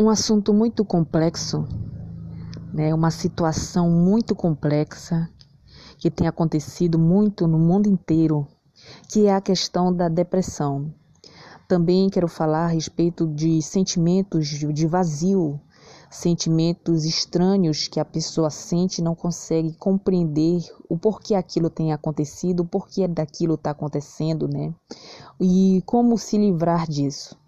um 0.00 0.08
assunto 0.08 0.54
muito 0.54 0.82
complexo, 0.82 1.68
né? 2.72 2.94
Uma 2.94 3.10
situação 3.10 3.90
muito 3.90 4.34
complexa 4.34 5.28
que 5.98 6.10
tem 6.10 6.26
acontecido 6.26 6.98
muito 6.98 7.46
no 7.46 7.58
mundo 7.58 7.86
inteiro, 7.86 8.46
que 9.10 9.26
é 9.26 9.34
a 9.34 9.42
questão 9.42 9.94
da 9.94 10.08
depressão. 10.08 10.90
Também 11.68 12.08
quero 12.08 12.28
falar 12.28 12.64
a 12.64 12.68
respeito 12.68 13.26
de 13.26 13.60
sentimentos 13.60 14.48
de 14.48 14.86
vazio, 14.86 15.60
sentimentos 16.10 17.04
estranhos 17.04 17.86
que 17.86 18.00
a 18.00 18.04
pessoa 18.04 18.48
sente 18.48 19.00
e 19.00 19.04
não 19.04 19.14
consegue 19.14 19.74
compreender 19.74 20.62
o 20.88 20.96
porquê 20.96 21.34
aquilo 21.34 21.68
tem 21.68 21.92
acontecido, 21.92 22.60
o 22.60 22.66
porquê 22.66 23.06
daquilo 23.06 23.54
está 23.54 23.72
acontecendo, 23.72 24.48
né? 24.48 24.72
E 25.38 25.82
como 25.84 26.16
se 26.16 26.38
livrar 26.38 26.88
disso. 26.88 27.38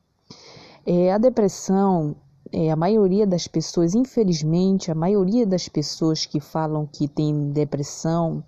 É, 0.84 1.12
a 1.12 1.18
depressão 1.18 2.14
é, 2.54 2.70
a 2.70 2.76
maioria 2.76 3.26
das 3.26 3.48
pessoas, 3.48 3.94
infelizmente, 3.94 4.90
a 4.90 4.94
maioria 4.94 5.46
das 5.46 5.68
pessoas 5.68 6.26
que 6.26 6.38
falam 6.38 6.86
que 6.86 7.08
tem 7.08 7.50
depressão, 7.50 8.44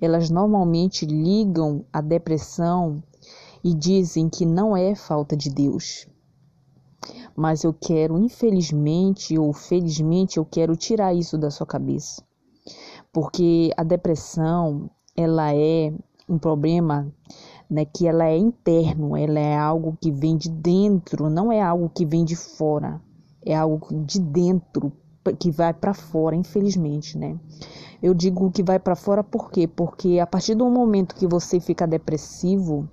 elas 0.00 0.30
normalmente 0.30 1.04
ligam 1.04 1.84
a 1.92 2.00
depressão 2.00 3.02
e 3.64 3.74
dizem 3.74 4.28
que 4.28 4.46
não 4.46 4.76
é 4.76 4.94
falta 4.94 5.36
de 5.36 5.50
Deus. 5.50 6.06
Mas 7.34 7.64
eu 7.64 7.74
quero, 7.74 8.16
infelizmente 8.18 9.36
ou 9.36 9.52
felizmente, 9.52 10.38
eu 10.38 10.44
quero 10.44 10.76
tirar 10.76 11.12
isso 11.12 11.36
da 11.36 11.50
sua 11.50 11.66
cabeça. 11.66 12.22
Porque 13.12 13.72
a 13.76 13.82
depressão, 13.82 14.88
ela 15.16 15.52
é 15.52 15.92
um 16.28 16.38
problema 16.38 17.12
né, 17.68 17.84
que 17.84 18.06
ela 18.06 18.26
é 18.26 18.38
interno, 18.38 19.16
ela 19.16 19.40
é 19.40 19.58
algo 19.58 19.98
que 20.00 20.12
vem 20.12 20.36
de 20.36 20.48
dentro, 20.48 21.28
não 21.28 21.50
é 21.50 21.60
algo 21.60 21.90
que 21.92 22.06
vem 22.06 22.24
de 22.24 22.36
fora 22.36 23.00
é 23.44 23.56
algo 23.56 24.04
de 24.04 24.20
dentro 24.20 24.92
que 25.38 25.50
vai 25.50 25.72
para 25.72 25.94
fora, 25.94 26.34
infelizmente, 26.34 27.18
né? 27.18 27.38
Eu 28.02 28.14
digo 28.14 28.50
que 28.50 28.62
vai 28.62 28.78
para 28.78 28.96
fora 28.96 29.22
por 29.22 29.50
quê? 29.50 29.66
Porque 29.66 30.18
a 30.18 30.26
partir 30.26 30.54
do 30.54 30.68
momento 30.70 31.14
que 31.14 31.26
você 31.26 31.60
fica 31.60 31.86
depressivo, 31.86 32.88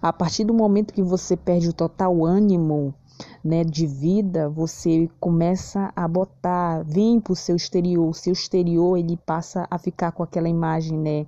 a 0.00 0.12
partir 0.12 0.44
do 0.44 0.54
momento 0.54 0.94
que 0.94 1.02
você 1.02 1.36
perde 1.36 1.68
o 1.68 1.72
total 1.72 2.24
ânimo, 2.24 2.94
né, 3.42 3.64
de 3.64 3.86
vida, 3.86 4.48
você 4.48 5.08
começa 5.18 5.92
a 5.96 6.06
botar, 6.06 6.82
vem 6.84 7.18
para 7.18 7.32
o 7.32 7.36
seu 7.36 7.56
exterior, 7.56 8.08
o 8.08 8.14
seu 8.14 8.32
exterior 8.32 8.98
ele 8.98 9.16
passa 9.16 9.66
a 9.70 9.78
ficar 9.78 10.12
com 10.12 10.22
aquela 10.22 10.48
imagem, 10.48 10.98
né, 10.98 11.26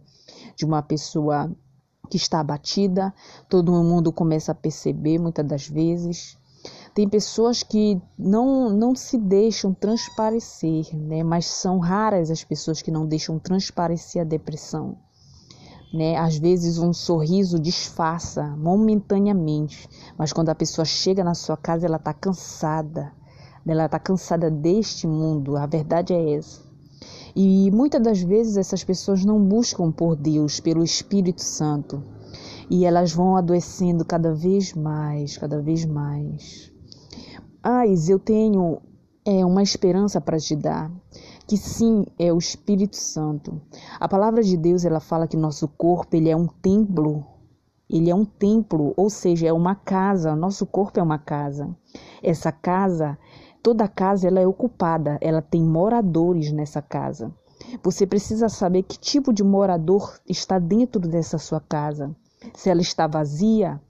de 0.54 0.64
uma 0.64 0.82
pessoa 0.82 1.50
que 2.10 2.16
está 2.16 2.40
abatida, 2.40 3.12
todo 3.48 3.72
mundo 3.72 4.12
começa 4.12 4.52
a 4.52 4.54
perceber 4.54 5.18
muitas 5.18 5.46
das 5.46 5.68
vezes, 5.68 6.36
tem 6.98 7.08
pessoas 7.08 7.62
que 7.62 8.02
não, 8.18 8.70
não 8.70 8.92
se 8.92 9.16
deixam 9.16 9.72
transparecer, 9.72 10.92
né? 10.96 11.22
mas 11.22 11.46
são 11.46 11.78
raras 11.78 12.28
as 12.28 12.42
pessoas 12.42 12.82
que 12.82 12.90
não 12.90 13.06
deixam 13.06 13.38
transparecer 13.38 14.20
a 14.20 14.24
depressão. 14.24 14.98
Né? 15.94 16.16
Às 16.16 16.38
vezes 16.38 16.76
um 16.76 16.92
sorriso 16.92 17.56
disfarça 17.56 18.42
momentaneamente, 18.56 19.88
mas 20.18 20.32
quando 20.32 20.48
a 20.48 20.56
pessoa 20.56 20.84
chega 20.84 21.22
na 21.22 21.34
sua 21.34 21.56
casa, 21.56 21.86
ela 21.86 21.98
está 21.98 22.12
cansada, 22.12 23.12
né? 23.64 23.74
ela 23.74 23.84
está 23.86 24.00
cansada 24.00 24.50
deste 24.50 25.06
mundo, 25.06 25.56
a 25.56 25.66
verdade 25.66 26.12
é 26.12 26.34
essa. 26.34 26.60
E 27.36 27.70
muitas 27.70 28.02
das 28.02 28.20
vezes 28.20 28.56
essas 28.56 28.82
pessoas 28.82 29.24
não 29.24 29.40
buscam 29.40 29.92
por 29.92 30.16
Deus, 30.16 30.58
pelo 30.58 30.82
Espírito 30.82 31.44
Santo, 31.44 32.02
e 32.68 32.84
elas 32.84 33.12
vão 33.12 33.36
adoecendo 33.36 34.04
cada 34.04 34.34
vez 34.34 34.74
mais, 34.74 35.38
cada 35.38 35.62
vez 35.62 35.84
mais. 35.86 36.76
Ais, 37.62 38.08
eu 38.08 38.18
tenho 38.18 38.80
é, 39.24 39.44
uma 39.44 39.62
esperança 39.62 40.20
para 40.20 40.38
te 40.38 40.54
dar, 40.54 40.90
que 41.46 41.56
sim, 41.56 42.06
é 42.18 42.32
o 42.32 42.38
Espírito 42.38 42.96
Santo. 42.96 43.60
A 43.98 44.08
palavra 44.08 44.42
de 44.42 44.56
Deus, 44.56 44.84
ela 44.84 45.00
fala 45.00 45.26
que 45.26 45.36
nosso 45.36 45.66
corpo, 45.68 46.14
ele 46.14 46.30
é 46.30 46.36
um 46.36 46.46
templo. 46.46 47.26
Ele 47.90 48.10
é 48.10 48.14
um 48.14 48.24
templo, 48.24 48.92
ou 48.96 49.10
seja, 49.10 49.48
é 49.48 49.52
uma 49.52 49.74
casa. 49.74 50.36
Nosso 50.36 50.66
corpo 50.66 51.00
é 51.00 51.02
uma 51.02 51.18
casa. 51.18 51.74
Essa 52.22 52.52
casa, 52.52 53.18
toda 53.62 53.88
casa, 53.88 54.28
ela 54.28 54.40
é 54.40 54.46
ocupada. 54.46 55.18
Ela 55.20 55.42
tem 55.42 55.62
moradores 55.62 56.52
nessa 56.52 56.82
casa. 56.82 57.34
Você 57.82 58.06
precisa 58.06 58.48
saber 58.48 58.82
que 58.84 58.98
tipo 58.98 59.32
de 59.32 59.42
morador 59.42 60.18
está 60.28 60.58
dentro 60.58 61.00
dessa 61.00 61.38
sua 61.38 61.60
casa. 61.60 62.14
Se 62.54 62.70
ela 62.70 62.82
está 62.82 63.06
vazia, 63.06 63.80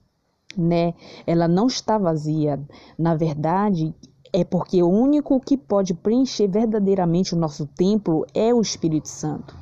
né? 0.57 0.93
Ela 1.25 1.47
não 1.47 1.67
está 1.67 1.97
vazia. 1.97 2.59
Na 2.97 3.15
verdade, 3.15 3.93
é 4.31 4.43
porque 4.43 4.81
o 4.83 4.89
único 4.89 5.39
que 5.39 5.57
pode 5.57 5.93
preencher 5.93 6.47
verdadeiramente 6.47 7.33
o 7.33 7.37
nosso 7.37 7.65
templo 7.65 8.25
é 8.33 8.53
o 8.53 8.61
Espírito 8.61 9.07
Santo. 9.07 9.57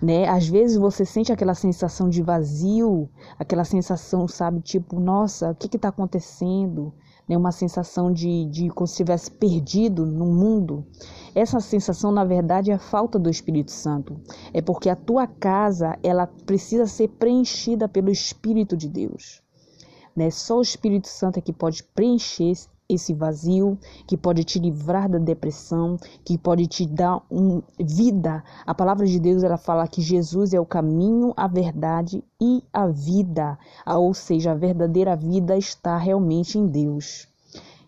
Né? 0.00 0.28
Às 0.28 0.48
vezes 0.48 0.76
você 0.76 1.04
sente 1.04 1.32
aquela 1.32 1.54
sensação 1.54 2.08
de 2.08 2.22
vazio, 2.22 3.08
aquela 3.38 3.64
sensação, 3.64 4.28
sabe, 4.28 4.60
tipo, 4.60 5.00
nossa, 5.00 5.50
o 5.50 5.54
que 5.54 5.76
está 5.76 5.88
acontecendo? 5.88 6.92
Né? 7.28 7.36
Uma 7.36 7.52
sensação 7.52 8.12
de, 8.12 8.44
de 8.46 8.68
como 8.68 8.86
se 8.86 8.94
estivesse 8.94 9.30
perdido 9.30 10.04
no 10.04 10.26
mundo. 10.26 10.84
Essa 11.34 11.60
sensação, 11.60 12.12
na 12.12 12.24
verdade, 12.24 12.70
é 12.70 12.74
a 12.74 12.78
falta 12.78 13.18
do 13.18 13.30
Espírito 13.30 13.70
Santo. 13.70 14.20
É 14.52 14.60
porque 14.60 14.90
a 14.90 14.96
tua 14.96 15.26
casa, 15.26 15.98
ela 16.02 16.26
precisa 16.26 16.86
ser 16.86 17.08
preenchida 17.08 17.88
pelo 17.88 18.10
Espírito 18.10 18.76
de 18.76 18.88
Deus. 18.88 19.43
Né? 20.14 20.30
Só 20.30 20.58
o 20.58 20.62
Espírito 20.62 21.08
Santo 21.08 21.38
é 21.38 21.42
que 21.42 21.52
pode 21.52 21.82
preencher 21.82 22.52
esse 22.88 23.14
vazio, 23.14 23.78
que 24.06 24.16
pode 24.16 24.44
te 24.44 24.58
livrar 24.58 25.08
da 25.08 25.18
depressão, 25.18 25.96
que 26.24 26.36
pode 26.36 26.66
te 26.66 26.86
dar 26.86 27.22
um, 27.30 27.62
vida. 27.80 28.44
A 28.66 28.74
palavra 28.74 29.06
de 29.06 29.18
Deus 29.18 29.42
ela 29.42 29.56
fala 29.56 29.88
que 29.88 30.02
Jesus 30.02 30.52
é 30.52 30.60
o 30.60 30.66
caminho, 30.66 31.32
a 31.36 31.48
verdade 31.48 32.22
e 32.40 32.62
a 32.72 32.86
vida, 32.86 33.58
ou 33.86 34.12
seja, 34.12 34.52
a 34.52 34.54
verdadeira 34.54 35.16
vida 35.16 35.56
está 35.56 35.96
realmente 35.96 36.58
em 36.58 36.66
Deus. 36.66 37.26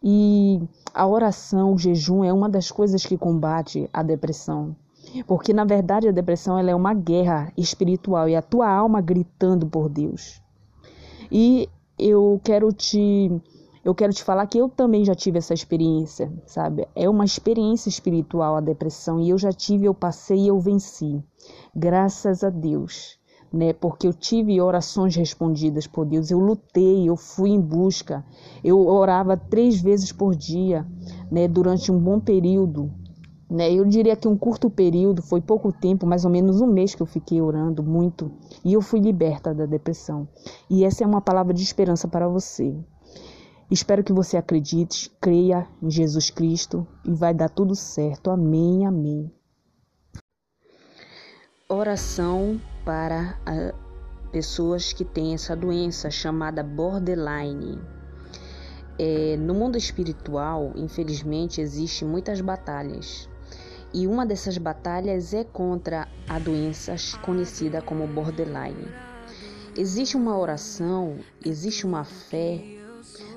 E 0.03 0.63
a 0.95 1.07
oração, 1.07 1.75
o 1.75 1.79
jejum 1.79 2.25
é 2.25 2.33
uma 2.33 2.49
das 2.49 2.71
coisas 2.71 3.05
que 3.05 3.19
combate 3.19 3.89
a 3.93 4.03
depressão. 4.03 4.75
Porque 5.27 5.53
na 5.53 5.65
verdade 5.65 6.09
a 6.09 6.13
depressão 6.13 6.59
ela 6.59 6.71
é 6.71 6.75
uma 6.75 6.93
guerra 6.93 7.53
espiritual 7.57 8.29
e 8.29 8.37
a 8.37 8.43
tua 8.43 8.69
alma 8.69 9.01
gritando 9.01 9.67
por 9.67 9.89
Deus. 9.89 10.41
E 11.31 11.69
eu 11.99 12.41
quero 12.45 12.73
te 12.73 13.31
eu 13.85 13.95
quero 13.95 14.13
te 14.13 14.25
falar 14.25 14.49
que 14.49 14.59
eu 14.59 14.69
também 14.69 15.05
já 15.05 15.15
tive 15.15 15.39
essa 15.39 15.55
experiência, 15.55 16.33
sabe? 16.45 16.89
É 16.93 17.09
uma 17.09 17.25
experiência 17.25 17.89
espiritual 17.89 18.57
a 18.57 18.61
depressão 18.61 19.21
e 19.21 19.31
eu 19.31 19.39
já 19.39 19.53
tive, 19.53 19.85
eu 19.85 19.95
passei 19.95 20.39
e 20.39 20.49
eu 20.49 20.59
venci. 20.59 21.23
Graças 21.73 22.43
a 22.43 22.51
Deus, 22.51 23.17
né? 23.53 23.73
Porque 23.73 24.09
eu 24.09 24.13
tive 24.13 24.61
orações 24.61 25.15
respondidas 25.15 25.87
por 25.87 26.05
Deus, 26.05 26.33
eu 26.33 26.41
lutei, 26.41 27.09
eu 27.09 27.17
fui 27.17 27.51
em 27.51 27.61
busca. 27.61 28.25
Eu 28.65 28.85
orava 28.89 29.37
três 29.37 29.81
vezes 29.81 30.11
por 30.11 30.35
dia, 30.35 30.85
né? 31.31 31.47
Durante 31.47 31.93
um 31.93 31.99
bom 32.01 32.19
período, 32.19 32.93
né? 33.49 33.73
Eu 33.73 33.85
diria 33.85 34.17
que 34.17 34.27
um 34.27 34.37
curto 34.37 34.69
período, 34.69 35.23
foi 35.23 35.41
pouco 35.41 35.73
tempo, 35.73 36.07
mais 36.07 36.25
ou 36.25 36.31
menos 36.31 36.61
um 36.61 36.67
mês 36.67 36.95
que 36.95 37.03
eu 37.03 37.07
fiquei 37.07 37.41
orando 37.41 37.83
muito 37.83 38.31
e 38.65 38.73
eu 38.73 38.83
fui 38.83 39.01
liberta 39.01 39.55
da 39.55 39.67
depressão. 39.67 40.29
E 40.69 40.85
essa 40.85 41.05
é 41.05 41.07
uma 41.07 41.21
palavra 41.21 41.55
de 41.55 41.63
esperança 41.63 42.09
para 42.09 42.29
você. 42.29 42.77
Espero 43.71 44.05
que 44.05 44.13
você 44.13 44.37
acredite, 44.37 45.11
creia 45.21 45.67
em 45.83 45.91
Jesus 45.91 46.31
Cristo 46.31 46.87
e 47.05 47.13
vai 47.13 47.35
dar 47.35 47.49
tudo 47.49 47.75
certo. 47.75 48.31
Amém, 48.31 48.87
amém. 48.87 49.31
Oração 51.69 52.61
para 52.85 53.39
pessoas 54.31 54.93
que 54.93 55.05
têm 55.05 55.35
essa 55.35 55.57
doença 55.57 56.11
chamada 56.11 56.63
borderline. 56.63 57.81
É, 58.99 59.37
no 59.37 59.53
mundo 59.53 59.77
espiritual, 59.77 60.73
infelizmente, 60.77 61.61
existem 61.61 62.07
muitas 62.07 62.41
batalhas. 62.41 63.29
E 63.93 64.07
uma 64.07 64.27
dessas 64.27 64.59
batalhas 64.59 65.33
é 65.33 65.45
contra 65.45 66.09
a 66.29 66.39
doença 66.39 66.95
conhecida 67.23 67.81
como 67.81 68.07
borderline. 68.07 68.89
Existe 69.77 70.17
uma 70.17 70.37
oração, 70.37 71.19
existe 71.45 71.87
uma 71.87 72.05
fé 72.05 72.63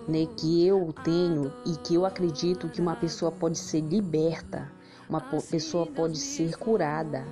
né, 0.08 0.26
que 0.38 0.66
eu 0.66 0.94
tenho 1.04 1.54
e 1.66 1.76
que 1.78 1.96
eu 1.96 2.06
acredito 2.06 2.70
que 2.70 2.82
uma 2.82 2.96
pessoa 2.96 3.32
pode 3.32 3.58
ser 3.58 3.82
liberta, 3.82 4.72
uma 5.08 5.22
pessoa 5.22 5.86
pode 5.86 6.18
ser 6.18 6.58
curada 6.58 7.26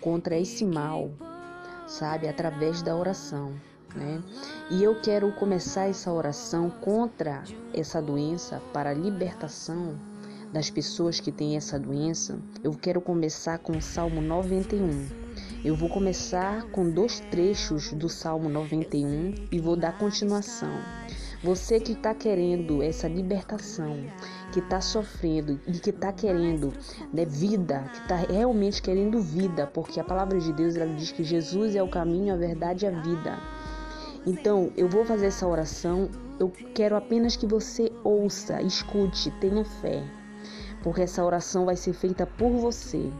contra 0.00 0.38
esse 0.38 0.64
mal, 0.64 1.10
sabe, 1.86 2.28
através 2.28 2.82
da 2.82 2.96
oração. 2.96 3.52
Né? 3.94 4.22
E 4.70 4.82
eu 4.82 5.00
quero 5.00 5.32
começar 5.32 5.88
essa 5.88 6.12
oração 6.12 6.70
contra 6.70 7.42
essa 7.72 8.00
doença 8.02 8.60
para 8.72 8.92
libertação 8.92 9.98
das 10.52 10.70
pessoas 10.70 11.20
que 11.20 11.32
têm 11.32 11.56
essa 11.56 11.78
doença, 11.78 12.38
eu 12.62 12.72
quero 12.72 13.00
começar 13.00 13.58
com 13.58 13.76
o 13.76 13.82
Salmo 13.82 14.20
91. 14.20 15.26
Eu 15.64 15.74
vou 15.74 15.88
começar 15.88 16.64
com 16.70 16.88
dois 16.90 17.20
trechos 17.20 17.92
do 17.92 18.08
Salmo 18.08 18.48
91 18.48 19.34
e 19.50 19.58
vou 19.58 19.76
dar 19.76 19.98
continuação. 19.98 20.70
Você 21.42 21.78
que 21.78 21.92
está 21.92 22.14
querendo 22.14 22.82
essa 22.82 23.06
libertação, 23.06 23.96
que 24.52 24.60
está 24.60 24.80
sofrendo 24.80 25.60
e 25.66 25.72
que 25.72 25.90
está 25.90 26.12
querendo 26.12 26.72
né, 27.12 27.24
vida, 27.24 27.90
que 27.92 28.00
está 28.00 28.16
realmente 28.16 28.80
querendo 28.80 29.20
vida, 29.20 29.66
porque 29.66 30.00
a 30.00 30.04
palavra 30.04 30.38
de 30.38 30.52
Deus 30.52 30.76
ela 30.76 30.94
diz 30.94 31.12
que 31.12 31.22
Jesus 31.22 31.76
é 31.76 31.82
o 31.82 31.88
caminho, 31.88 32.32
a 32.32 32.36
verdade 32.36 32.84
e 32.84 32.88
a 32.88 33.00
vida. 33.02 33.38
Então, 34.26 34.72
eu 34.76 34.88
vou 34.88 35.04
fazer 35.04 35.26
essa 35.26 35.46
oração. 35.46 36.08
Eu 36.40 36.50
quero 36.74 36.96
apenas 36.96 37.36
que 37.36 37.46
você 37.46 37.92
ouça, 38.02 38.60
escute, 38.62 39.30
tenha 39.40 39.64
fé, 39.64 40.02
porque 40.82 41.02
essa 41.02 41.24
oração 41.24 41.64
vai 41.64 41.76
ser 41.76 41.92
feita 41.92 42.26
por 42.26 42.50
você. 42.50 43.10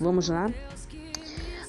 Vamos 0.00 0.28
lá? 0.28 0.50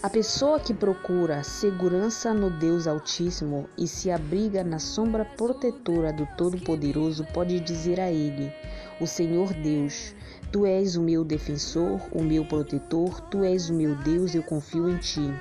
A 0.03 0.09
pessoa 0.09 0.59
que 0.59 0.73
procura 0.73 1.43
segurança 1.43 2.31
no 2.33 2.51
Deus 2.51 2.85
Altíssimo 2.85 3.67
e 3.77 3.87
se 3.87 4.11
abriga 4.11 4.63
na 4.63 4.77
sombra 4.77 5.25
protetora 5.25 6.13
do 6.13 6.27
Todo-Poderoso 6.37 7.25
pode 7.33 7.59
dizer 7.59 7.99
a 7.99 8.11
Ele: 8.11 8.53
O 9.01 9.07
Senhor 9.07 9.53
Deus, 9.53 10.13
Tu 10.51 10.65
és 10.65 10.95
o 10.95 11.01
meu 11.01 11.25
defensor, 11.25 11.99
o 12.11 12.23
meu 12.23 12.45
protetor, 12.45 13.19
Tu 13.21 13.43
és 13.43 13.69
o 13.69 13.73
meu 13.73 13.95
Deus, 13.95 14.35
eu 14.35 14.43
confio 14.43 14.87
em 14.87 14.97
Ti. 14.97 15.33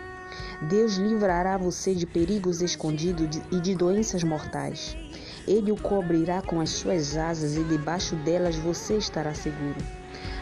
Deus 0.62 0.96
livrará 0.96 1.58
você 1.58 1.94
de 1.94 2.06
perigos 2.06 2.62
escondidos 2.62 3.40
e 3.52 3.60
de 3.60 3.74
doenças 3.74 4.24
mortais. 4.24 4.96
Ele 5.46 5.70
o 5.70 5.80
cobrirá 5.80 6.42
com 6.42 6.60
as 6.60 6.70
suas 6.70 7.16
asas 7.16 7.56
e 7.56 7.64
debaixo 7.64 8.16
delas 8.16 8.56
você 8.56 8.96
estará 8.96 9.32
seguro. 9.34 9.76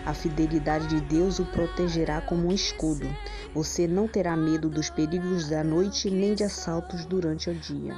A 0.06 0.14
fidelidade 0.14 0.86
de 0.88 1.00
Deus 1.00 1.38
o 1.38 1.44
protegerá 1.46 2.20
como 2.20 2.48
um 2.48 2.52
escudo. 2.52 3.06
Você 3.54 3.86
não 3.86 4.06
terá 4.06 4.36
medo 4.36 4.68
dos 4.68 4.90
perigos 4.90 5.48
da 5.48 5.62
noite 5.64 6.10
nem 6.10 6.34
de 6.34 6.44
assaltos 6.44 7.04
durante 7.04 7.50
o 7.50 7.54
dia. 7.54 7.94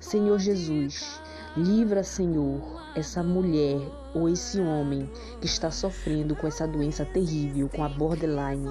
Senhor 0.00 0.38
Jesus, 0.38 1.20
livra, 1.56 2.02
Senhor, 2.02 2.60
essa 2.94 3.22
mulher 3.22 3.80
ou 4.14 4.28
esse 4.28 4.60
homem 4.60 5.10
que 5.40 5.46
está 5.46 5.70
sofrendo 5.70 6.34
com 6.36 6.46
essa 6.46 6.66
doença 6.66 7.04
terrível, 7.04 7.68
com 7.68 7.82
a 7.82 7.88
borderline 7.88 8.70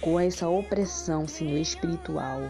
com 0.00 0.18
essa 0.18 0.48
opressão, 0.48 1.26
Senhor, 1.26 1.58
espiritual. 1.58 2.40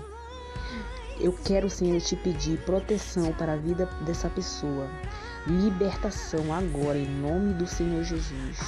Eu 1.20 1.32
quero, 1.32 1.69
Senhor, 1.69 2.00
te 2.00 2.15
pedir 2.15 2.59
proteção 2.61 3.32
para 3.32 3.55
a 3.55 3.56
vida 3.56 3.87
dessa 4.03 4.29
pessoa. 4.31 4.88
Libertação 5.49 6.53
agora, 6.55 6.97
em 6.97 7.09
nome 7.09 7.55
do 7.55 7.67
Senhor 7.67 8.05
Jesus. 8.05 8.59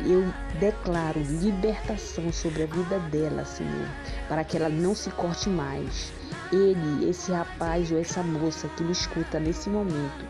Eu 0.00 0.22
declaro 0.60 1.20
libertação 1.20 2.30
sobre 2.30 2.64
a 2.64 2.66
vida 2.66 2.98
dela, 3.10 3.44
Senhor, 3.46 3.88
para 4.28 4.44
que 4.44 4.56
ela 4.56 4.68
não 4.68 4.94
se 4.94 5.10
corte 5.10 5.48
mais. 5.48 6.12
Ele, 6.52 7.08
esse 7.08 7.32
rapaz 7.32 7.90
ou 7.90 7.98
essa 7.98 8.22
moça 8.22 8.68
que 8.76 8.82
me 8.82 8.92
escuta 8.92 9.40
nesse 9.40 9.70
momento, 9.70 10.26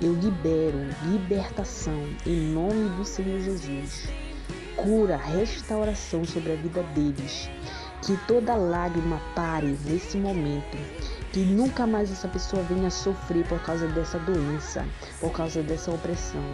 eu 0.00 0.12
libero 0.12 0.78
libertação 1.10 2.08
em 2.24 2.52
nome 2.52 2.88
do 2.96 3.04
Senhor 3.04 3.40
Jesus 3.40 4.08
cura, 4.76 5.16
restauração 5.16 6.24
sobre 6.24 6.52
a 6.52 6.56
vida 6.56 6.82
deles. 6.94 7.48
Que 8.06 8.16
toda 8.28 8.54
lágrima 8.54 9.20
pare 9.34 9.78
nesse 9.86 10.18
momento. 10.18 10.76
Que 11.32 11.40
nunca 11.40 11.86
mais 11.86 12.12
essa 12.12 12.28
pessoa 12.28 12.62
venha 12.62 12.90
sofrer 12.90 13.46
por 13.48 13.58
causa 13.62 13.88
dessa 13.88 14.18
doença, 14.18 14.84
por 15.20 15.32
causa 15.32 15.62
dessa 15.62 15.90
opressão. 15.90 16.44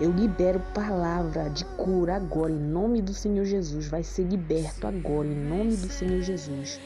Eu 0.00 0.10
libero 0.10 0.60
palavra 0.74 1.48
de 1.48 1.64
cura 1.76 2.16
agora, 2.16 2.50
em 2.50 2.58
nome 2.58 3.00
do 3.00 3.14
Senhor 3.14 3.44
Jesus. 3.44 3.86
Vai 3.86 4.02
ser 4.02 4.24
liberto 4.24 4.86
agora, 4.86 5.28
em 5.28 5.36
nome 5.36 5.76
do 5.76 5.88
Senhor 5.88 6.20
Jesus. 6.20 6.80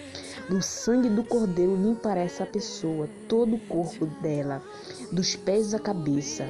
Do 0.48 0.60
sangue 0.60 1.08
do 1.08 1.24
Cordeiro 1.24 1.74
limpará 1.74 2.20
essa 2.20 2.44
pessoa, 2.44 3.08
todo 3.26 3.56
o 3.56 3.60
corpo 3.60 4.04
dela, 4.20 4.62
dos 5.10 5.34
pés 5.34 5.72
à 5.72 5.78
cabeça 5.78 6.44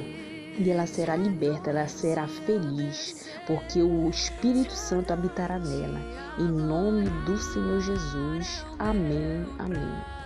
e 0.57 0.71
ela 0.71 0.87
será 0.87 1.15
liberta, 1.15 1.69
ela 1.69 1.87
será 1.87 2.27
feliz, 2.27 3.29
porque 3.45 3.81
o 3.81 4.09
Espírito 4.09 4.73
Santo 4.73 5.13
habitará 5.13 5.59
nela. 5.59 5.99
Em 6.39 6.47
nome 6.47 7.09
do 7.25 7.37
Senhor 7.37 7.79
Jesus. 7.81 8.65
Amém. 8.79 9.45
Amém. 9.59 10.17